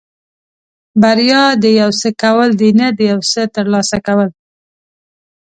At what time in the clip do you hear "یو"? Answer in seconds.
1.81-1.89, 3.11-3.19